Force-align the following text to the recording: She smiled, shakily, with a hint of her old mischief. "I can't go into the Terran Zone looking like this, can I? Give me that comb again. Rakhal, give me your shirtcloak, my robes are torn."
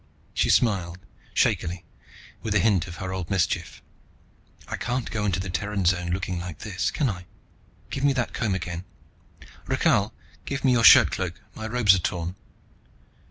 She 0.33 0.49
smiled, 0.49 0.97
shakily, 1.31 1.85
with 2.41 2.55
a 2.55 2.59
hint 2.59 2.87
of 2.87 2.95
her 2.95 3.13
old 3.13 3.29
mischief. 3.29 3.83
"I 4.67 4.75
can't 4.75 5.11
go 5.11 5.25
into 5.25 5.39
the 5.39 5.51
Terran 5.51 5.85
Zone 5.85 6.09
looking 6.09 6.39
like 6.39 6.57
this, 6.57 6.89
can 6.89 7.07
I? 7.07 7.27
Give 7.91 8.03
me 8.03 8.11
that 8.13 8.33
comb 8.33 8.55
again. 8.55 8.83
Rakhal, 9.67 10.11
give 10.45 10.65
me 10.65 10.71
your 10.71 10.83
shirtcloak, 10.83 11.35
my 11.53 11.67
robes 11.67 11.93
are 11.93 11.99
torn." 11.99 12.33